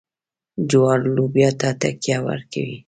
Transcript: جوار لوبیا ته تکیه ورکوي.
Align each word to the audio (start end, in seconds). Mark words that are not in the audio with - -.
جوار 0.69 0.99
لوبیا 1.15 1.49
ته 1.59 1.69
تکیه 1.81 2.17
ورکوي. 2.27 2.77